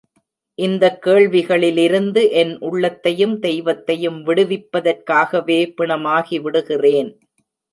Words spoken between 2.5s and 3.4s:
உள்ளத்தையும்